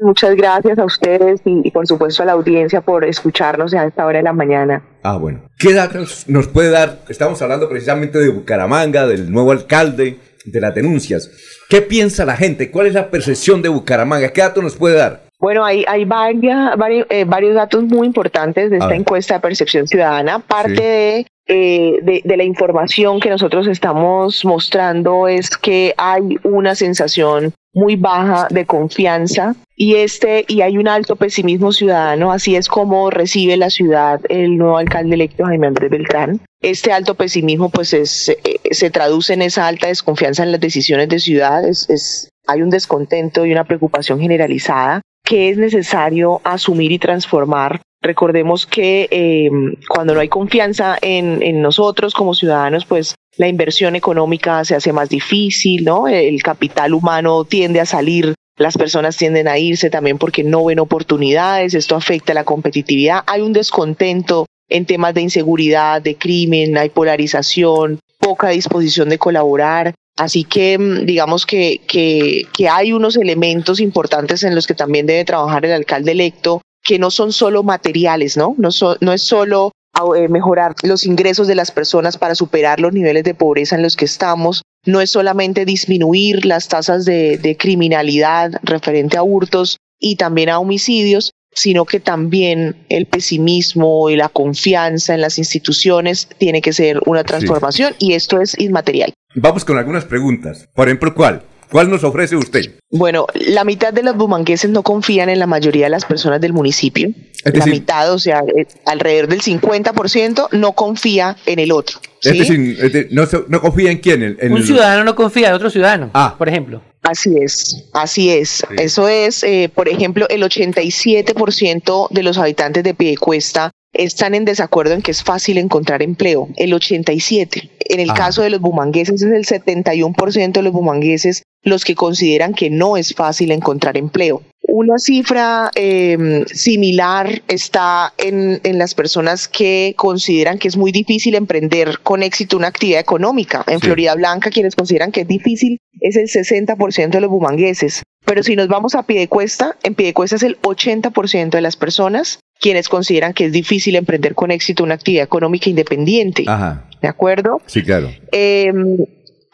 Muchas 0.00 0.36
gracias 0.36 0.78
a 0.78 0.84
ustedes 0.84 1.40
y, 1.44 1.70
por 1.72 1.86
supuesto 1.86 2.22
a 2.22 2.26
la 2.26 2.32
audiencia 2.32 2.80
por 2.80 3.04
escucharnos 3.04 3.74
a 3.74 3.84
esta 3.84 4.06
hora 4.06 4.18
de 4.18 4.24
la 4.24 4.32
mañana. 4.32 4.82
Ah, 5.02 5.16
bueno. 5.16 5.42
¿Qué 5.58 5.74
datos 5.74 6.28
nos 6.28 6.46
puede 6.46 6.70
dar? 6.70 7.00
Estamos 7.08 7.42
hablando 7.42 7.68
precisamente 7.68 8.18
de 8.18 8.28
Bucaramanga, 8.28 9.06
del 9.08 9.30
nuevo 9.30 9.50
alcalde, 9.50 10.18
de 10.44 10.60
las 10.60 10.72
denuncias. 10.74 11.30
¿Qué 11.68 11.82
piensa 11.82 12.24
la 12.24 12.36
gente? 12.36 12.70
¿Cuál 12.70 12.86
es 12.86 12.94
la 12.94 13.10
percepción 13.10 13.60
de 13.60 13.68
Bucaramanga? 13.68 14.28
¿Qué 14.28 14.40
datos 14.40 14.62
nos 14.62 14.76
puede 14.76 14.96
dar? 14.96 15.28
Bueno, 15.40 15.64
hay, 15.64 15.84
hay 15.88 16.02
eh, 16.02 17.24
varios, 17.24 17.54
datos 17.54 17.84
muy 17.84 18.06
importantes 18.06 18.70
de 18.70 18.78
esta 18.78 18.94
encuesta 18.94 19.34
de 19.34 19.40
percepción 19.40 19.86
ciudadana. 19.86 20.40
Parte 20.40 21.26
eh, 21.48 21.98
de, 22.02 22.22
de, 22.24 22.36
la 22.36 22.44
información 22.44 23.20
que 23.20 23.30
nosotros 23.30 23.66
estamos 23.66 24.44
mostrando 24.44 25.28
es 25.28 25.50
que 25.56 25.94
hay 25.96 26.38
una 26.44 26.74
sensación 26.74 27.54
muy 27.72 27.96
baja 27.96 28.48
de 28.50 28.66
confianza 28.66 29.54
y 29.76 29.94
este 29.94 30.44
y 30.48 30.62
hay 30.62 30.78
un 30.78 30.88
alto 30.88 31.16
pesimismo 31.16 31.72
ciudadano, 31.72 32.32
así 32.32 32.56
es 32.56 32.68
como 32.68 33.10
recibe 33.10 33.56
la 33.56 33.70
ciudad 33.70 34.20
el 34.28 34.56
nuevo 34.56 34.76
alcalde 34.76 35.14
electo 35.14 35.44
Jaime 35.44 35.68
Andrés 35.68 35.90
Beltrán. 35.90 36.40
Este 36.60 36.92
alto 36.92 37.14
pesimismo 37.14 37.68
pues 37.68 37.92
es, 37.92 38.28
eh, 38.28 38.36
se 38.72 38.90
traduce 38.90 39.34
en 39.34 39.42
esa 39.42 39.68
alta 39.68 39.86
desconfianza 39.86 40.42
en 40.42 40.50
las 40.50 40.60
decisiones 40.60 41.08
de 41.08 41.20
ciudad, 41.20 41.64
es, 41.64 42.28
hay 42.48 42.62
un 42.62 42.70
descontento 42.70 43.46
y 43.46 43.52
una 43.52 43.64
preocupación 43.64 44.18
generalizada 44.18 45.00
que 45.24 45.50
es 45.50 45.58
necesario 45.58 46.40
asumir 46.42 46.90
y 46.90 46.98
transformar. 46.98 47.80
Recordemos 48.00 48.64
que 48.66 49.08
eh, 49.10 49.50
cuando 49.88 50.14
no 50.14 50.20
hay 50.20 50.28
confianza 50.28 50.96
en, 51.00 51.60
nosotros 51.60 52.14
como 52.14 52.34
ciudadanos, 52.34 52.86
pues 52.86 53.16
la 53.36 53.48
inversión 53.48 53.96
económica 53.96 54.64
se 54.64 54.76
hace 54.76 54.92
más 54.92 55.08
difícil, 55.08 55.84
¿no? 55.84 56.06
El 56.06 56.42
capital 56.42 56.94
humano 56.94 57.44
tiende 57.44 57.80
a 57.80 57.86
salir, 57.86 58.34
las 58.56 58.76
personas 58.76 59.16
tienden 59.16 59.48
a 59.48 59.58
irse 59.58 59.90
también 59.90 60.18
porque 60.18 60.44
no 60.44 60.64
ven 60.64 60.78
oportunidades, 60.78 61.74
esto 61.74 61.96
afecta 61.96 62.34
la 62.34 62.44
competitividad, 62.44 63.22
hay 63.26 63.40
un 63.40 63.52
descontento 63.52 64.46
en 64.68 64.86
temas 64.86 65.14
de 65.14 65.22
inseguridad, 65.22 66.00
de 66.00 66.16
crimen, 66.16 66.76
hay 66.76 66.90
polarización, 66.90 67.98
poca 68.18 68.50
disposición 68.50 69.08
de 69.08 69.18
colaborar, 69.18 69.94
Así 70.18 70.42
que 70.42 70.76
mm, 70.76 71.06
digamos 71.06 71.46
que, 71.46 71.80
que, 71.86 72.42
que, 72.52 72.68
hay 72.68 72.92
unos 72.92 73.16
elementos 73.16 73.78
importantes 73.78 74.42
en 74.42 74.56
los 74.56 74.66
que 74.66 74.74
también 74.74 75.06
debe 75.06 75.24
trabajar 75.24 75.64
el 75.64 75.72
alcalde 75.72 76.10
electo, 76.10 76.60
que 76.88 76.98
no 76.98 77.10
son 77.10 77.34
solo 77.34 77.62
materiales, 77.62 78.38
¿no? 78.38 78.54
No, 78.56 78.70
no 79.02 79.12
es 79.12 79.20
solo 79.20 79.72
eh, 80.16 80.28
mejorar 80.28 80.74
los 80.84 81.04
ingresos 81.04 81.46
de 81.46 81.54
las 81.54 81.70
personas 81.70 82.16
para 82.16 82.34
superar 82.34 82.80
los 82.80 82.94
niveles 82.94 83.24
de 83.24 83.34
pobreza 83.34 83.76
en 83.76 83.82
los 83.82 83.94
que 83.94 84.06
estamos. 84.06 84.62
No 84.86 85.02
es 85.02 85.10
solamente 85.10 85.66
disminuir 85.66 86.46
las 86.46 86.68
tasas 86.68 87.04
de, 87.04 87.36
de 87.36 87.58
criminalidad 87.58 88.52
referente 88.62 89.18
a 89.18 89.22
hurtos 89.22 89.76
y 90.00 90.16
también 90.16 90.48
a 90.48 90.58
homicidios, 90.58 91.32
sino 91.54 91.84
que 91.84 92.00
también 92.00 92.86
el 92.88 93.04
pesimismo 93.04 94.08
y 94.08 94.16
la 94.16 94.30
confianza 94.30 95.12
en 95.12 95.20
las 95.20 95.36
instituciones 95.36 96.26
tiene 96.38 96.62
que 96.62 96.72
ser 96.72 97.00
una 97.04 97.22
transformación 97.22 97.96
y 97.98 98.14
esto 98.14 98.40
es 98.40 98.58
inmaterial. 98.58 99.12
Vamos 99.34 99.66
con 99.66 99.76
algunas 99.76 100.06
preguntas. 100.06 100.66
Por 100.74 100.88
ejemplo, 100.88 101.14
¿cuál? 101.14 101.42
¿Cuál 101.70 101.90
nos 101.90 102.04
ofrece 102.04 102.36
usted? 102.36 102.62
Bueno, 102.90 103.26
la 103.34 103.64
mitad 103.64 103.92
de 103.92 104.02
los 104.02 104.16
bumangueses 104.16 104.70
no 104.70 104.82
confían 104.82 105.28
en 105.28 105.38
la 105.38 105.46
mayoría 105.46 105.86
de 105.86 105.90
las 105.90 106.04
personas 106.04 106.40
del 106.40 106.52
municipio. 106.52 107.10
la 107.44 107.66
mitad, 107.66 108.12
o 108.12 108.18
sea, 108.18 108.42
eh, 108.56 108.66
alrededor 108.86 109.28
del 109.28 109.42
50% 109.42 110.48
no 110.52 110.72
confía 110.72 111.36
en 111.46 111.58
el 111.58 111.72
otro. 111.72 112.00
Es 112.22 112.38
decir, 112.38 113.08
no, 113.10 113.60
confía 113.60 113.90
en 113.90 113.98
quién. 113.98 114.36
Un 114.50 114.62
ciudadano 114.64 115.04
no 115.04 115.14
confía 115.14 115.48
en 115.48 115.54
otro 115.54 115.70
ciudadano, 115.70 116.10
ah. 116.14 116.34
por 116.36 116.48
ejemplo. 116.48 116.82
Así 117.02 117.36
es, 117.40 117.88
así 117.92 118.30
es. 118.30 118.64
Eso 118.76 119.08
es, 119.08 119.42
eh, 119.44 119.70
por 119.72 119.88
ejemplo, 119.88 120.26
el 120.28 120.42
87% 120.42 122.08
de 122.10 122.22
los 122.22 122.38
habitantes 122.38 122.82
de 122.82 122.94
Piedecuesta 122.94 123.70
están 123.92 124.34
en 124.34 124.44
desacuerdo 124.44 124.94
en 124.94 125.02
que 125.02 125.10
es 125.10 125.22
fácil 125.22 125.58
encontrar 125.58 126.02
empleo, 126.02 126.48
el 126.56 126.74
87. 126.74 127.70
En 127.88 128.00
el 128.00 128.10
ah. 128.10 128.14
caso 128.14 128.42
de 128.42 128.50
los 128.50 128.60
bumangueses 128.60 129.22
es 129.22 129.30
el 129.30 129.46
71% 129.46 130.52
de 130.52 130.62
los 130.62 130.72
bumangueses 130.72 131.42
los 131.68 131.84
que 131.84 131.94
consideran 131.94 132.54
que 132.54 132.70
no 132.70 132.96
es 132.96 133.14
fácil 133.14 133.50
encontrar 133.52 133.96
empleo. 133.96 134.42
Una 134.70 134.98
cifra 134.98 135.70
em, 135.74 136.44
similar 136.44 137.42
está 137.48 138.12
en, 138.18 138.60
en, 138.64 138.78
las 138.78 138.94
personas 138.94 139.48
que 139.48 139.94
consideran 139.96 140.58
que 140.58 140.68
es 140.68 140.76
muy 140.76 140.92
difícil 140.92 141.34
emprender 141.36 142.00
con 142.02 142.22
éxito 142.22 142.58
una 142.58 142.66
actividad 142.66 143.00
económica. 143.00 143.64
En 143.66 143.80
Florida 143.80 144.14
Blanca, 144.14 144.50
quienes 144.50 144.76
consideran 144.76 145.10
que 145.10 145.22
es 145.22 145.28
difícil 145.28 145.78
es 146.00 146.16
el 146.16 146.28
60% 146.28 147.08
de 147.08 147.20
los 147.20 147.30
bumangueses. 147.30 148.02
Pero 148.26 148.42
si 148.42 148.56
nos 148.56 148.68
vamos 148.68 148.94
a 148.94 149.04
Piedecuesta, 149.04 149.76
en 149.82 149.94
Piedecuesta 149.94 150.36
es 150.36 150.42
el 150.42 150.60
80% 150.60 151.50
de 151.50 151.60
las 151.62 151.76
personas 151.76 152.40
quienes 152.60 152.88
consideran 152.88 153.32
que 153.32 153.46
es 153.46 153.52
difícil 153.52 153.96
emprender 153.96 154.34
con 154.34 154.50
éxito 154.50 154.84
una 154.84 154.94
actividad 154.94 155.24
económica 155.24 155.70
independiente. 155.70 156.44
Ajá. 156.46 156.84
¿De 157.00 157.08
acuerdo? 157.08 157.62
Sí, 157.66 157.82
claro. 157.82 158.10
Em, 158.32 158.98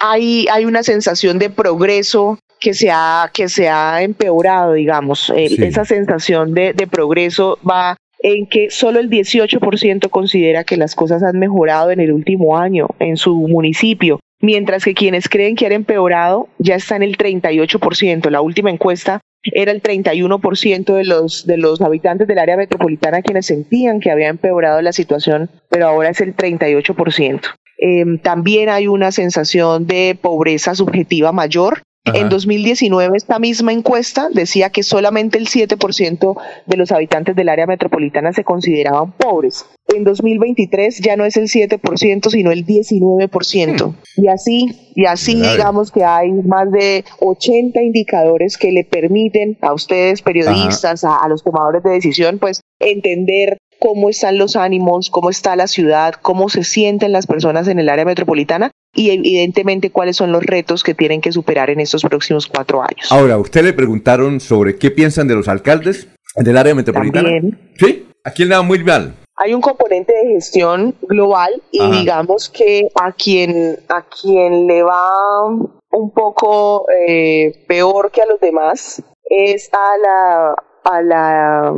hay, 0.04 0.46
hay 0.52 0.66
una 0.66 0.82
sensación 0.82 1.38
de 1.38 1.48
progreso 1.48 2.38
que 2.60 2.74
se 2.74 2.90
ha, 2.90 3.30
que 3.32 3.48
se 3.48 3.68
ha 3.68 4.02
empeorado, 4.02 4.74
digamos. 4.74 5.32
Esa 5.34 5.84
sensación 5.84 6.52
de, 6.52 6.74
de 6.74 6.86
progreso 6.86 7.58
va 7.68 7.96
en 8.20 8.46
que 8.46 8.70
solo 8.70 9.00
el 9.00 9.10
18% 9.10 10.10
considera 10.10 10.64
que 10.64 10.76
las 10.76 10.94
cosas 10.94 11.22
han 11.22 11.38
mejorado 11.38 11.90
en 11.90 12.00
el 12.00 12.12
último 12.12 12.56
año 12.56 12.88
en 12.98 13.16
su 13.16 13.34
municipio, 13.34 14.20
mientras 14.40 14.84
que 14.84 14.94
quienes 14.94 15.28
creen 15.28 15.56
que 15.56 15.66
han 15.66 15.72
empeorado 15.72 16.48
ya 16.58 16.74
está 16.74 16.96
en 16.96 17.02
el 17.02 17.16
38%. 17.16 18.30
La 18.30 18.40
última 18.40 18.70
encuesta 18.70 19.20
era 19.42 19.72
el 19.72 19.82
31% 19.82 20.94
de 20.94 21.04
los, 21.04 21.46
de 21.46 21.56
los 21.58 21.80
habitantes 21.82 22.28
del 22.28 22.38
área 22.38 22.56
metropolitana 22.56 23.22
quienes 23.22 23.46
sentían 23.46 24.00
que 24.00 24.10
había 24.10 24.28
empeorado 24.28 24.80
la 24.80 24.92
situación, 24.92 25.50
pero 25.68 25.86
ahora 25.86 26.10
es 26.10 26.20
el 26.20 26.34
38%. 26.34 27.54
Em, 27.78 28.18
también 28.18 28.68
hay 28.68 28.86
una 28.86 29.12
sensación 29.12 29.86
de 29.86 30.18
pobreza 30.20 30.74
subjetiva 30.74 31.32
mayor. 31.32 31.82
En 32.12 32.28
2019 32.28 33.16
esta 33.16 33.38
misma 33.38 33.72
encuesta 33.72 34.28
decía 34.30 34.68
que 34.68 34.82
solamente 34.82 35.38
el 35.38 35.48
7% 35.48 36.36
de 36.66 36.76
los 36.76 36.92
habitantes 36.92 37.34
del 37.34 37.48
área 37.48 37.66
metropolitana 37.66 38.34
se 38.34 38.44
consideraban 38.44 39.12
pobres. 39.12 39.64
En 39.88 40.04
2023 40.04 40.98
ya 41.00 41.16
no 41.16 41.24
es 41.24 41.38
el 41.38 41.48
7%, 41.48 42.28
sino 42.28 42.52
el 42.52 42.66
19%. 42.66 43.86
Hmm. 43.86 43.94
Y 44.16 44.28
así, 44.28 44.92
y 44.94 45.06
así 45.06 45.36
digamos 45.36 45.90
que 45.90 46.04
hay 46.04 46.30
más 46.30 46.70
de 46.70 47.06
80 47.20 47.82
indicadores 47.82 48.58
que 48.58 48.70
le 48.70 48.84
permiten 48.84 49.56
a 49.62 49.72
ustedes, 49.72 50.20
periodistas, 50.20 51.04
a, 51.04 51.16
a, 51.16 51.28
los 51.28 51.42
tomadores 51.42 51.82
de 51.82 51.90
decisión, 51.90 52.38
pues 52.38 52.60
entender 52.80 53.56
cómo 53.78 54.10
están 54.10 54.38
los 54.38 54.56
ánimos, 54.56 55.10
cómo 55.10 55.30
está 55.30 55.56
la 55.56 55.66
ciudad, 55.66 56.14
cómo 56.14 56.48
se 56.48 56.64
sienten 56.64 57.12
las 57.12 57.26
personas 57.26 57.68
en 57.68 57.78
el 57.78 57.88
área 57.88 58.04
metropolitana 58.04 58.70
y 58.94 59.10
evidentemente 59.10 59.90
cuáles 59.90 60.16
son 60.16 60.32
los 60.32 60.44
retos 60.44 60.82
que 60.82 60.94
tienen 60.94 61.20
que 61.20 61.32
superar 61.32 61.70
en 61.70 61.80
estos 61.80 62.02
próximos 62.02 62.46
cuatro 62.46 62.82
años. 62.82 63.10
Ahora, 63.10 63.38
usted 63.38 63.64
le 63.64 63.72
preguntaron 63.72 64.40
sobre 64.40 64.76
qué 64.76 64.90
piensan 64.90 65.28
de 65.28 65.34
los 65.34 65.48
alcaldes 65.48 66.08
del 66.36 66.56
área 66.56 66.74
metropolitana. 66.74 67.30
Sí, 67.78 68.06
¿a 68.24 68.30
quién 68.30 68.48
le 68.48 68.56
va 68.56 68.62
muy 68.62 68.82
mal? 68.82 69.14
Hay 69.36 69.52
un 69.52 69.60
componente 69.60 70.12
de 70.12 70.34
gestión 70.34 70.94
global 71.02 71.60
y 71.72 71.84
digamos 71.90 72.48
que 72.48 72.88
a 72.94 73.10
quien, 73.12 73.78
a 73.88 74.02
quien 74.02 74.68
le 74.68 74.82
va 74.84 75.44
un 75.44 76.10
poco 76.12 76.86
eh, 76.90 77.64
peor 77.66 78.12
que 78.12 78.22
a 78.22 78.26
los 78.26 78.40
demás 78.40 79.02
es 79.24 79.70
a 79.72 79.98
la, 79.98 80.54
a 80.84 81.02
la 81.02 81.74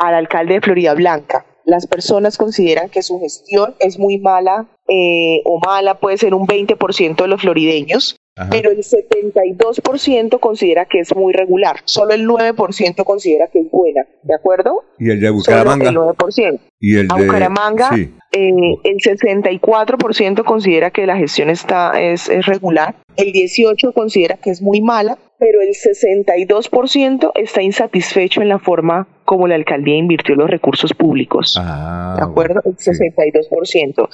al 0.00 0.14
alcalde 0.14 0.54
de 0.54 0.60
Florida 0.60 0.94
Blanca. 0.94 1.44
Las 1.64 1.86
personas 1.86 2.38
consideran 2.38 2.88
que 2.88 3.02
su 3.02 3.20
gestión 3.20 3.74
es 3.78 3.98
muy 3.98 4.18
mala 4.18 4.66
eh, 4.88 5.42
o 5.44 5.60
mala, 5.64 6.00
puede 6.00 6.16
ser 6.16 6.34
un 6.34 6.46
20% 6.46 7.16
de 7.16 7.28
los 7.28 7.40
florideños, 7.40 8.16
pero 8.50 8.70
el 8.70 8.78
72% 8.78 10.40
considera 10.40 10.86
que 10.86 11.00
es 11.00 11.14
muy 11.14 11.34
regular. 11.34 11.76
Solo 11.84 12.14
el 12.14 12.26
9% 12.26 13.04
considera 13.04 13.48
que 13.48 13.60
es 13.60 13.70
buena, 13.70 14.06
¿de 14.22 14.34
acuerdo? 14.34 14.84
¿Y 14.98 15.10
el 15.10 15.20
de 15.20 15.28
Bucaramanga? 15.28 15.92
Solo 15.92 16.10
el 16.10 16.16
9%. 16.16 16.60
¿Y 16.80 16.96
el 16.96 17.08
de... 17.08 17.26
Bucaramanga, 17.26 17.90
eh, 17.94 18.08
el 18.32 18.96
64% 18.96 20.44
considera 20.44 20.90
que 20.90 21.04
la 21.06 21.18
gestión 21.18 21.50
está, 21.50 22.00
es, 22.00 22.30
es 22.30 22.46
regular, 22.46 22.96
el 23.16 23.32
18% 23.32 23.92
considera 23.92 24.38
que 24.38 24.50
es 24.50 24.62
muy 24.62 24.80
mala, 24.80 25.18
pero 25.40 25.62
el 25.62 25.70
62% 25.70 27.32
está 27.34 27.62
insatisfecho 27.62 28.42
en 28.42 28.50
la 28.50 28.58
forma 28.58 29.08
como 29.24 29.48
la 29.48 29.54
alcaldía 29.54 29.96
invirtió 29.96 30.34
los 30.34 30.50
recursos 30.50 30.92
públicos. 30.92 31.56
Ah, 31.58 32.14
¿De 32.18 32.24
acuerdo? 32.24 32.60
El 32.64 32.76
62%. 32.76 34.08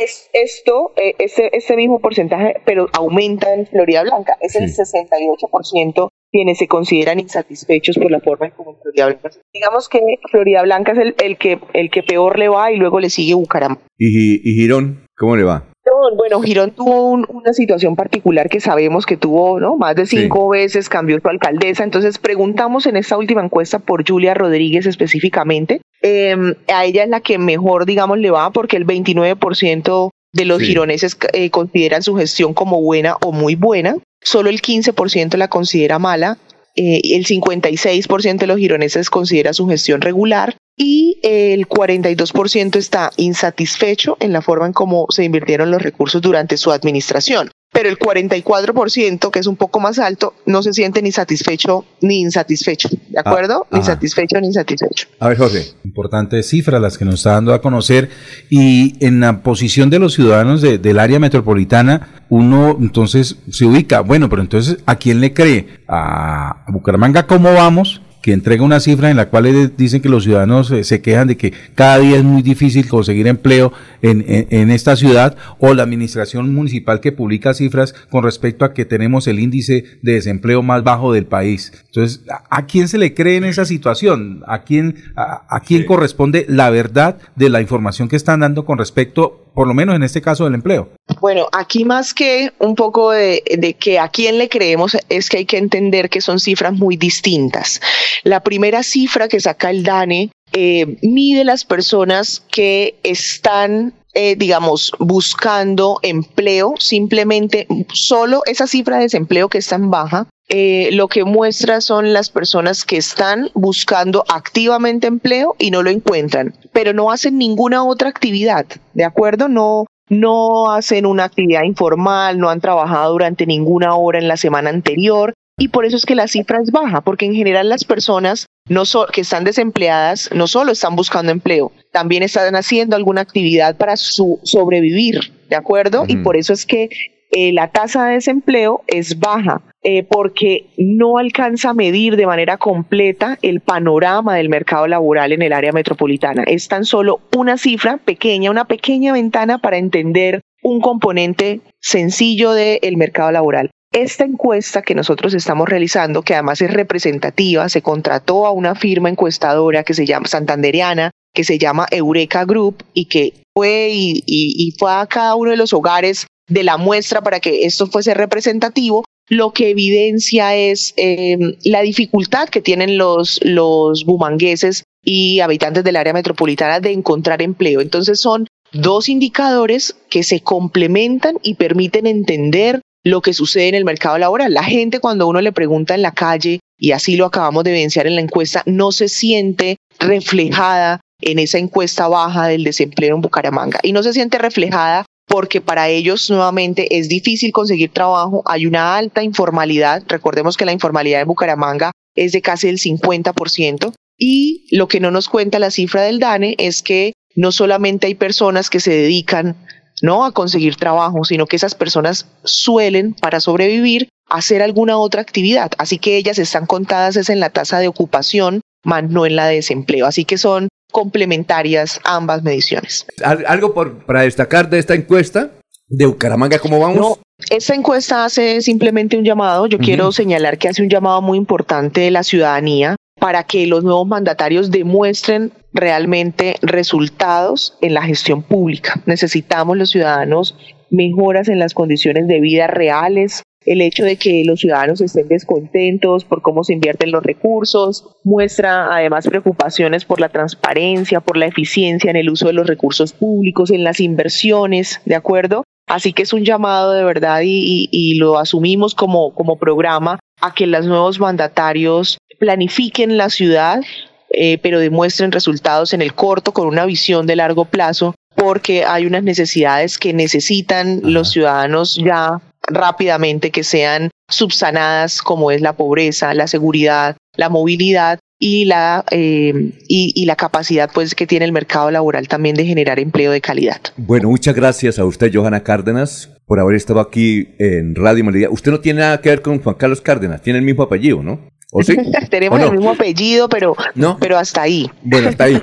Es 0.00 0.30
esto, 0.32 0.92
ese, 1.18 1.50
ese 1.52 1.76
mismo 1.76 2.00
porcentaje, 2.00 2.54
pero 2.64 2.86
aumenta 2.92 3.52
en 3.52 3.66
Florida 3.66 4.02
Blanca. 4.02 4.38
Es 4.40 4.56
el 4.56 4.70
68% 4.70 6.08
quienes 6.30 6.58
se 6.58 6.68
consideran 6.68 7.18
insatisfechos 7.18 7.98
por 7.98 8.10
la 8.10 8.20
forma 8.20 8.46
en 8.46 8.52
cómo 8.52 8.78
Florida 8.80 9.06
Blanca. 9.06 9.30
Digamos 9.52 9.88
que 9.88 10.00
Florida 10.30 10.62
Blanca 10.62 10.92
es 10.92 10.98
el, 10.98 11.14
el, 11.22 11.36
que, 11.36 11.58
el 11.74 11.90
que 11.90 12.02
peor 12.02 12.38
le 12.38 12.48
va 12.48 12.72
y 12.72 12.76
luego 12.76 13.00
le 13.00 13.10
sigue 13.10 13.34
Bucaramanga. 13.34 13.82
¿Y, 13.98 14.48
y 14.48 14.54
Girón? 14.54 15.04
¿Cómo 15.16 15.36
le 15.36 15.42
va? 15.42 15.70
Girón, 16.00 16.16
bueno, 16.16 16.40
Girón 16.40 16.70
tuvo 16.72 17.12
una 17.12 17.52
situación 17.52 17.96
particular 17.96 18.48
que 18.48 18.60
sabemos 18.60 19.06
que 19.06 19.16
tuvo, 19.16 19.60
¿no? 19.60 19.76
Más 19.76 19.94
de 19.96 20.06
cinco 20.06 20.48
veces 20.48 20.88
cambió 20.88 21.18
su 21.20 21.28
alcaldesa. 21.28 21.84
Entonces 21.84 22.18
preguntamos 22.18 22.86
en 22.86 22.96
esta 22.96 23.16
última 23.16 23.42
encuesta 23.44 23.78
por 23.78 24.08
Julia 24.08 24.34
Rodríguez 24.34 24.86
específicamente. 24.86 25.80
Em, 26.02 26.54
a 26.72 26.84
ella 26.84 27.04
es 27.04 27.10
la 27.10 27.20
que 27.20 27.38
mejor, 27.38 27.86
digamos, 27.86 28.18
le 28.18 28.30
va 28.30 28.50
porque 28.50 28.76
el 28.76 28.86
29% 28.86 30.10
de 30.32 30.44
los 30.44 30.62
gironeses 30.62 31.16
eh, 31.32 31.50
consideran 31.50 32.02
su 32.02 32.14
gestión 32.16 32.54
como 32.54 32.80
buena 32.80 33.16
o 33.22 33.32
muy 33.32 33.54
buena. 33.54 33.96
Solo 34.22 34.48
el 34.48 34.62
15% 34.62 35.36
la 35.36 35.48
considera 35.48 35.98
mala. 35.98 36.38
Eh, 36.76 37.00
el 37.16 37.26
56% 37.26 38.38
de 38.38 38.46
los 38.46 38.58
gironeses 38.58 39.10
considera 39.10 39.52
su 39.52 39.66
gestión 39.66 40.00
regular 40.00 40.56
y 40.76 41.20
el 41.22 41.68
42% 41.68 42.76
está 42.76 43.10
insatisfecho 43.16 44.16
en 44.20 44.32
la 44.32 44.42
forma 44.42 44.66
en 44.66 44.72
cómo 44.72 45.06
se 45.10 45.24
invirtieron 45.24 45.70
los 45.70 45.82
recursos 45.82 46.22
durante 46.22 46.56
su 46.56 46.72
administración 46.72 47.50
pero 47.72 47.88
el 47.88 47.98
44%, 47.98 49.30
que 49.30 49.38
es 49.38 49.46
un 49.46 49.56
poco 49.56 49.78
más 49.78 49.98
alto, 49.98 50.34
no 50.44 50.62
se 50.62 50.72
siente 50.72 51.02
ni 51.02 51.12
satisfecho 51.12 51.84
ni 52.00 52.20
insatisfecho, 52.20 52.88
¿de 52.88 53.18
ah, 53.18 53.22
acuerdo? 53.24 53.66
ni 53.70 53.82
satisfecho 53.82 54.40
ni 54.40 54.48
insatisfecho. 54.48 55.06
A 55.20 55.28
ver, 55.28 55.38
José. 55.38 55.72
Importantes 55.84 56.48
cifras 56.48 56.80
las 56.80 56.98
que 56.98 57.04
nos 57.04 57.14
está 57.16 57.32
dando 57.32 57.54
a 57.54 57.60
conocer 57.60 58.10
y 58.48 58.96
en 59.04 59.20
la 59.20 59.42
posición 59.42 59.88
de 59.88 60.00
los 60.00 60.14
ciudadanos 60.14 60.62
del 60.62 60.98
área 60.98 61.20
metropolitana, 61.20 62.24
uno 62.28 62.76
entonces 62.80 63.36
se 63.50 63.66
ubica, 63.66 64.00
bueno, 64.00 64.28
pero 64.28 64.42
entonces, 64.42 64.78
¿a 64.86 64.96
quién 64.96 65.20
le 65.20 65.32
cree? 65.32 65.84
¿A 65.86 66.64
Bucaramanga 66.68 67.26
cómo 67.26 67.52
vamos? 67.54 68.02
Que 68.22 68.32
entrega 68.32 68.62
una 68.62 68.80
cifra 68.80 69.10
en 69.10 69.16
la 69.16 69.28
cual 69.28 69.74
dicen 69.76 70.02
que 70.02 70.08
los 70.08 70.24
ciudadanos 70.24 70.70
eh, 70.70 70.84
se 70.84 71.00
quejan 71.00 71.28
de 71.28 71.36
que 71.36 71.52
cada 71.74 71.98
día 71.98 72.18
es 72.18 72.24
muy 72.24 72.42
difícil 72.42 72.88
conseguir 72.88 73.26
empleo 73.26 73.72
en, 74.02 74.24
en, 74.26 74.70
esta 74.70 74.96
ciudad, 74.96 75.36
o 75.58 75.74
la 75.74 75.82
administración 75.82 76.54
municipal 76.54 77.00
que 77.00 77.12
publica 77.12 77.54
cifras 77.54 77.94
con 78.10 78.22
respecto 78.22 78.64
a 78.64 78.72
que 78.72 78.84
tenemos 78.84 79.26
el 79.26 79.40
índice 79.40 79.84
de 80.02 80.14
desempleo 80.14 80.62
más 80.62 80.82
bajo 80.82 81.12
del 81.12 81.26
país. 81.26 81.72
Entonces, 81.86 82.22
¿a, 82.50 82.66
quién 82.66 82.88
se 82.88 82.98
le 82.98 83.14
cree 83.14 83.36
en 83.36 83.44
esa 83.44 83.64
situación? 83.64 84.42
¿A 84.46 84.62
quién, 84.62 84.96
a, 85.16 85.60
quién 85.60 85.84
corresponde 85.84 86.46
la 86.48 86.70
verdad 86.70 87.18
de 87.36 87.48
la 87.50 87.60
información 87.60 88.08
que 88.08 88.16
están 88.16 88.40
dando 88.40 88.64
con 88.64 88.78
respecto 88.78 89.49
por 89.60 89.68
lo 89.68 89.74
menos 89.74 89.94
en 89.94 90.02
este 90.02 90.22
caso 90.22 90.44
del 90.44 90.54
empleo? 90.54 90.88
Bueno, 91.20 91.46
aquí 91.52 91.84
más 91.84 92.14
que 92.14 92.50
un 92.60 92.74
poco 92.74 93.10
de, 93.10 93.42
que 93.78 93.98
a 93.98 94.08
quién 94.08 94.38
le 94.38 94.48
creemos 94.48 94.96
es 95.10 95.28
que 95.28 95.36
hay 95.36 95.44
que 95.44 95.58
entender 95.58 96.08
que 96.08 96.22
son 96.22 96.40
cifras 96.40 96.72
muy 96.72 96.96
distintas. 96.96 97.78
La 98.22 98.40
primera 98.40 98.82
cifra 98.82 99.28
que 99.28 99.38
saca 99.38 99.68
el 99.68 99.82
DANE 99.82 100.30
eh, 100.54 100.96
mide 101.02 101.44
las 101.44 101.66
personas 101.66 102.42
que 102.50 102.98
están 103.02 103.92
eh, 104.14 104.34
digamos, 104.34 104.92
buscando 104.98 105.98
empleo, 106.02 106.74
simplemente 106.78 107.68
solo 107.92 108.42
esa 108.46 108.66
cifra 108.66 108.96
de 108.96 109.02
desempleo 109.02 109.50
que 109.50 109.58
es 109.58 109.68
tan 109.68 109.90
baja, 109.90 110.26
eh, 110.52 110.90
lo 110.92 111.06
que 111.06 111.22
muestra 111.22 111.80
son 111.80 112.12
las 112.12 112.28
personas 112.28 112.84
que 112.84 112.96
están 112.96 113.50
buscando 113.54 114.24
activamente 114.28 115.06
empleo 115.06 115.54
y 115.60 115.70
no 115.70 115.84
lo 115.84 115.90
encuentran, 115.90 116.54
pero 116.72 116.92
no 116.92 117.12
hacen 117.12 117.38
ninguna 117.38 117.84
otra 117.84 118.08
actividad, 118.08 118.66
¿de 118.92 119.04
acuerdo? 119.04 119.48
No, 119.48 119.86
no 120.08 120.72
hacen 120.72 121.06
una 121.06 121.22
actividad 121.22 121.62
informal, 121.62 122.40
no 122.40 122.50
han 122.50 122.60
trabajado 122.60 123.12
durante 123.12 123.46
ninguna 123.46 123.94
hora 123.94 124.18
en 124.18 124.26
la 124.26 124.36
semana 124.36 124.70
anterior 124.70 125.34
y 125.56 125.68
por 125.68 125.84
eso 125.84 125.96
es 125.96 126.04
que 126.04 126.16
la 126.16 126.26
cifra 126.26 126.58
es 126.60 126.72
baja, 126.72 127.00
porque 127.02 127.26
en 127.26 127.34
general 127.34 127.68
las 127.68 127.84
personas 127.84 128.46
no 128.68 128.82
que 129.12 129.20
están 129.20 129.44
desempleadas 129.44 130.30
no 130.34 130.48
solo 130.48 130.72
están 130.72 130.96
buscando 130.96 131.30
empleo, 131.30 131.70
también 131.92 132.24
están 132.24 132.56
haciendo 132.56 132.96
alguna 132.96 133.20
actividad 133.20 133.76
para 133.76 133.96
su 133.96 134.40
sobrevivir, 134.42 135.32
¿de 135.48 135.54
acuerdo? 135.54 136.06
Y 136.08 136.16
por 136.16 136.36
eso 136.36 136.52
es 136.52 136.66
que 136.66 136.88
eh, 137.30 137.52
la 137.52 137.68
tasa 137.68 138.06
de 138.06 138.14
desempleo 138.14 138.82
es 138.86 139.18
baja. 139.18 139.62
Eh, 139.82 140.02
porque 140.02 140.66
no 140.76 141.16
alcanza 141.16 141.70
a 141.70 141.74
medir 141.74 142.16
de 142.16 142.26
manera 142.26 142.58
completa 142.58 143.38
el 143.40 143.60
panorama 143.60 144.36
del 144.36 144.50
mercado 144.50 144.86
laboral 144.86 145.32
en 145.32 145.40
el 145.40 145.54
área 145.54 145.72
metropolitana. 145.72 146.44
Es 146.46 146.68
tan 146.68 146.84
solo 146.84 147.20
una 147.34 147.56
cifra 147.56 147.96
pequeña, 147.96 148.50
una 148.50 148.66
pequeña 148.66 149.14
ventana 149.14 149.56
para 149.56 149.78
entender 149.78 150.42
un 150.62 150.82
componente 150.82 151.62
sencillo 151.80 152.52
del 152.52 152.98
mercado 152.98 153.32
laboral. 153.32 153.70
Esta 153.92 154.24
encuesta 154.24 154.82
que 154.82 154.94
nosotros 154.94 155.32
estamos 155.32 155.68
realizando, 155.68 156.22
que 156.22 156.34
además 156.34 156.60
es 156.60 156.70
representativa, 156.72 157.68
se 157.70 157.80
contrató 157.80 158.46
a 158.46 158.52
una 158.52 158.74
firma 158.74 159.08
encuestadora 159.08 159.82
que 159.82 159.94
se 159.94 160.04
llama 160.04 160.28
Santanderiana, 160.28 161.10
que 161.34 161.42
se 161.42 161.58
llama 161.58 161.86
Eureka 161.90 162.44
Group 162.44 162.84
y 162.92 163.06
que 163.06 163.32
fue 163.54 163.88
y, 163.92 164.76
fue 164.78 164.92
a 164.92 165.06
cada 165.06 165.34
uno 165.34 165.50
de 165.50 165.56
los 165.56 165.72
hogares 165.72 166.26
de 166.50 166.62
la 166.64 166.76
muestra 166.76 167.22
para 167.22 167.40
que 167.40 167.64
esto 167.64 167.86
fuese 167.86 168.12
representativo, 168.12 169.04
lo 169.28 169.52
que 169.52 169.70
evidencia 169.70 170.54
es 170.56 170.92
em, 170.96 171.54
la 171.64 171.80
dificultad 171.82 172.48
que 172.48 172.60
tienen 172.60 172.98
los, 172.98 173.40
los 173.42 174.04
bumangueses 174.04 174.84
y 175.02 175.40
habitantes 175.40 175.84
del 175.84 175.96
área 175.96 176.12
metropolitana 176.12 176.80
de 176.80 176.92
encontrar 176.92 177.40
empleo. 177.40 177.80
Entonces 177.80 178.20
son 178.20 178.46
dos 178.72 179.08
indicadores 179.08 179.96
que 180.10 180.24
se 180.24 180.40
complementan 180.40 181.36
y 181.42 181.54
permiten 181.54 182.06
entender 182.06 182.80
lo 183.04 183.22
que 183.22 183.32
sucede 183.32 183.68
en 183.68 183.76
el 183.76 183.84
mercado 183.84 184.18
laboral. 184.18 184.52
La 184.52 184.64
gente 184.64 185.00
cuando 185.00 185.26
uno 185.26 185.40
le 185.40 185.52
pregunta 185.52 185.94
en 185.94 186.02
la 186.02 186.12
calle, 186.12 186.60
y 186.78 186.92
así 186.92 187.16
lo 187.16 187.26
acabamos 187.26 187.64
de 187.64 187.70
evidenciar 187.70 188.06
en 188.06 188.16
la 188.16 188.20
encuesta, 188.20 188.62
no 188.66 188.92
se 188.92 189.08
siente 189.08 189.76
reflejada 189.98 191.00
en 191.20 191.38
esa 191.38 191.58
encuesta 191.58 192.08
baja 192.08 192.46
del 192.46 192.64
desempleo 192.64 193.14
en 193.14 193.22
Bucaramanga. 193.22 193.78
Y 193.82 193.92
no 193.92 194.02
se 194.02 194.12
siente 194.12 194.38
reflejada 194.38 195.04
porque 195.30 195.60
para 195.60 195.88
ellos 195.88 196.28
nuevamente 196.28 196.98
es 196.98 197.08
difícil 197.08 197.52
conseguir 197.52 197.92
trabajo, 197.92 198.42
hay 198.46 198.66
una 198.66 198.96
alta 198.96 199.22
informalidad, 199.22 200.02
recordemos 200.08 200.56
que 200.56 200.64
la 200.64 200.72
informalidad 200.72 201.20
en 201.20 201.28
Bucaramanga 201.28 201.92
es 202.16 202.32
de 202.32 202.42
casi 202.42 202.66
el 202.66 202.78
50%, 202.78 203.92
y 204.18 204.66
lo 204.76 204.88
que 204.88 204.98
no 204.98 205.12
nos 205.12 205.28
cuenta 205.28 205.60
la 205.60 205.70
cifra 205.70 206.02
del 206.02 206.18
DANE 206.18 206.56
es 206.58 206.82
que 206.82 207.12
no 207.36 207.52
solamente 207.52 208.08
hay 208.08 208.16
personas 208.16 208.70
que 208.70 208.80
se 208.80 208.90
dedican 208.90 209.56
no 210.02 210.24
a 210.24 210.32
conseguir 210.32 210.74
trabajo, 210.74 211.24
sino 211.24 211.46
que 211.46 211.56
esas 211.56 211.76
personas 211.76 212.26
suelen, 212.42 213.14
para 213.14 213.38
sobrevivir, 213.38 214.08
hacer 214.28 214.62
alguna 214.62 214.98
otra 214.98 215.22
actividad. 215.22 215.70
Así 215.78 215.98
que 215.98 216.16
ellas 216.16 216.40
están 216.40 216.66
contadas 216.66 217.16
es 217.16 217.30
en 217.30 217.38
la 217.38 217.50
tasa 217.50 217.78
de 217.78 217.86
ocupación, 217.86 218.62
más 218.84 219.04
no 219.04 219.26
en 219.26 219.36
la 219.36 219.46
de 219.46 219.56
desempleo. 219.56 220.06
Así 220.06 220.24
que 220.24 220.38
son 220.38 220.68
complementarias 220.90 222.00
ambas 222.04 222.42
mediciones. 222.42 223.06
¿Algo 223.22 223.74
por, 223.74 224.04
para 224.04 224.22
destacar 224.22 224.68
de 224.68 224.78
esta 224.78 224.94
encuesta? 224.94 225.50
¿De 225.88 226.06
Bucaramanga 226.06 226.58
cómo 226.58 226.78
vamos? 226.78 226.96
No, 226.96 227.18
esta 227.48 227.74
encuesta 227.74 228.24
hace 228.24 228.60
simplemente 228.60 229.16
un 229.16 229.24
llamado. 229.24 229.66
Yo 229.66 229.78
quiero 229.78 230.12
señalar 230.12 230.58
que 230.58 230.68
hace 230.68 230.82
un 230.82 230.88
llamado 230.88 231.22
muy 231.22 231.38
importante 231.38 232.02
de 232.02 232.10
la 232.10 232.22
ciudadanía 232.22 232.96
para 233.18 233.44
que 233.44 233.66
los 233.66 233.84
nuevos 233.84 234.06
mandatarios 234.06 234.70
demuestren 234.70 235.52
realmente 235.72 236.56
resultados 236.62 237.76
en 237.80 237.94
la 237.94 238.02
gestión 238.02 238.42
pública. 238.42 239.00
Necesitamos 239.06 239.76
los 239.76 239.90
ciudadanos 239.90 240.56
mejoras 240.90 241.48
en 241.48 241.58
las 241.58 241.74
condiciones 241.74 242.26
de 242.26 242.40
vida 242.40 242.66
reales. 242.66 243.42
El 243.66 243.82
hecho 243.82 244.04
de 244.04 244.16
que 244.16 244.42
los 244.46 244.60
ciudadanos 244.60 245.02
estén 245.02 245.28
descontentos 245.28 246.24
por 246.24 246.40
cómo 246.40 246.64
se 246.64 246.72
invierten 246.72 247.10
los 247.10 247.22
recursos 247.22 248.06
muestra 248.24 248.94
además 248.94 249.26
preocupaciones 249.26 250.06
por 250.06 250.18
la 250.18 250.30
transparencia, 250.30 251.20
por 251.20 251.36
la 251.36 251.46
eficiencia 251.46 252.10
en 252.10 252.16
el 252.16 252.30
uso 252.30 252.46
de 252.46 252.54
los 252.54 252.66
recursos 252.66 253.12
públicos, 253.12 253.70
en 253.70 253.84
las 253.84 254.00
inversiones, 254.00 255.02
¿de 255.04 255.14
acuerdo? 255.14 255.64
Así 255.86 256.14
que 256.14 256.22
es 256.22 256.32
un 256.32 256.44
llamado 256.44 256.92
de 256.92 257.04
verdad 257.04 257.40
y, 257.44 258.14
lo 258.18 258.38
asumimos 258.38 258.94
como, 258.94 259.34
como 259.34 259.58
programa 259.58 260.20
a 260.40 260.54
que 260.54 260.66
los 260.66 260.86
nuevos 260.86 261.18
mandatarios 261.18 262.16
planifiquen 262.38 263.18
la 263.18 263.28
ciudad, 263.28 263.82
eh, 264.30 264.58
pero 264.58 264.80
demuestren 264.80 265.32
resultados 265.32 265.92
en 265.92 266.00
el 266.00 266.14
corto 266.14 266.52
con 266.52 266.66
una 266.66 266.86
visión 266.86 267.26
de 267.26 267.36
largo 267.36 267.66
plazo, 267.66 268.14
porque 268.36 268.84
hay 268.84 269.04
unas 269.04 269.24
necesidades 269.24 269.98
que 269.98 270.14
necesitan 270.14 271.00
los 271.02 271.32
ciudadanos 271.32 271.96
ya 271.96 272.40
rápidamente 272.70 273.50
que 273.50 273.64
sean 273.64 274.10
subsanadas, 274.28 275.22
como 275.22 275.50
es 275.50 275.60
la 275.60 275.74
pobreza, 275.74 276.34
la 276.34 276.46
seguridad, 276.46 277.16
la 277.36 277.48
movilidad 277.48 278.18
y 278.38 278.64
la, 278.64 279.04
eh, 279.10 279.72
y, 279.86 280.24
la 280.24 280.34
capacidad 280.34 280.90
pues, 280.92 281.14
que 281.14 281.26
tiene 281.26 281.44
el 281.44 281.52
mercado 281.52 281.90
laboral 281.90 282.26
también 282.26 282.56
de 282.56 282.64
generar 282.64 282.98
empleo 282.98 283.32
de 283.32 283.40
calidad. 283.40 283.80
Bueno, 283.96 284.30
muchas 284.30 284.54
gracias 284.54 284.98
a 284.98 285.04
usted, 285.04 285.30
Johanna 285.32 285.62
Cárdenas, 285.62 286.30
por 286.46 286.58
haber 286.58 286.76
estado 286.76 287.00
aquí 287.00 287.48
en 287.58 287.94
Radio 287.94 288.24
Melodía. 288.24 288.48
Usted 288.50 288.72
no 288.72 288.80
tiene 288.80 289.00
nada 289.00 289.20
que 289.20 289.28
ver 289.28 289.42
con 289.42 289.60
Juan 289.60 289.76
Carlos 289.76 290.00
Cárdenas, 290.00 290.40
tiene 290.40 290.58
el 290.58 290.64
mismo 290.64 290.84
apellido, 290.84 291.22
¿no? 291.22 291.50
¿O 291.72 291.82
sí? 291.82 291.96
Tenemos 292.30 292.60
el 292.60 292.72
mismo 292.72 292.90
apellido, 292.90 293.48
pero, 293.48 293.76
¿No? 293.94 294.16
pero 294.18 294.38
hasta 294.38 294.62
ahí. 294.62 294.90
Bueno, 295.02 295.28
hasta 295.28 295.44
ahí. 295.44 295.62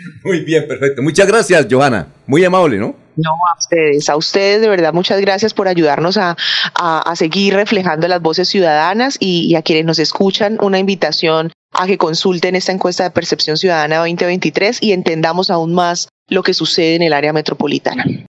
Muy 0.24 0.44
bien, 0.44 0.66
perfecto. 0.68 1.02
Muchas 1.02 1.26
gracias, 1.26 1.66
Johanna. 1.70 2.08
Muy 2.26 2.44
amable, 2.44 2.78
¿no? 2.78 2.94
No, 3.22 3.32
a 3.32 3.58
ustedes, 3.58 4.08
a 4.08 4.16
ustedes 4.16 4.60
de 4.60 4.68
verdad 4.68 4.92
muchas 4.92 5.20
gracias 5.20 5.52
por 5.52 5.68
ayudarnos 5.68 6.16
a, 6.16 6.36
seguir 7.14 7.54
reflejando 7.54 8.08
las 8.08 8.22
voces 8.22 8.48
ciudadanas 8.48 9.16
y, 9.20 9.54
a 9.54 9.62
quienes 9.62 9.84
nos 9.84 9.98
escuchan 9.98 10.58
una 10.60 10.78
invitación 10.78 11.52
a 11.72 11.86
que 11.86 11.98
consulten 11.98 12.56
esta 12.56 12.72
encuesta 12.72 13.04
de 13.04 13.10
percepción 13.10 13.56
ciudadana 13.56 13.98
2023 13.98 14.82
y 14.82 14.92
entendamos 14.92 15.50
aún 15.50 15.74
más 15.74 16.08
lo 16.28 16.42
que 16.42 16.54
sucede 16.54 16.94
en 16.94 17.02
el 17.02 17.12
área 17.12 17.32
metropolitana. 17.32 18.04